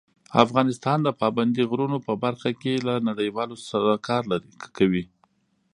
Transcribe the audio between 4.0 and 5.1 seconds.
کار کوي.